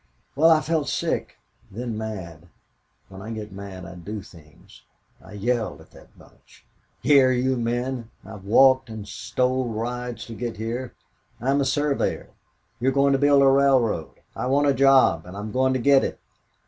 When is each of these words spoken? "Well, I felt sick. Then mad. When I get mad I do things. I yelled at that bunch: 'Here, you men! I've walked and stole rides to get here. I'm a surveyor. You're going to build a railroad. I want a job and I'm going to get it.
"Well, 0.35 0.49
I 0.49 0.61
felt 0.61 0.89
sick. 0.89 1.37
Then 1.69 1.95
mad. 1.95 2.47
When 3.07 3.21
I 3.21 3.29
get 3.29 3.51
mad 3.51 3.85
I 3.85 3.93
do 3.93 4.23
things. 4.23 4.81
I 5.23 5.33
yelled 5.33 5.79
at 5.79 5.91
that 5.91 6.17
bunch: 6.17 6.65
'Here, 7.03 7.31
you 7.31 7.55
men! 7.55 8.09
I've 8.25 8.43
walked 8.43 8.89
and 8.89 9.07
stole 9.07 9.65
rides 9.67 10.25
to 10.25 10.33
get 10.33 10.57
here. 10.57 10.95
I'm 11.39 11.61
a 11.61 11.65
surveyor. 11.65 12.31
You're 12.79 12.91
going 12.91 13.13
to 13.13 13.19
build 13.19 13.43
a 13.43 13.47
railroad. 13.47 14.13
I 14.35 14.47
want 14.47 14.65
a 14.65 14.73
job 14.73 15.27
and 15.27 15.37
I'm 15.37 15.51
going 15.51 15.73
to 15.73 15.79
get 15.79 16.03
it. 16.03 16.19